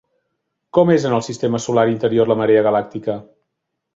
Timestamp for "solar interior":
1.67-2.31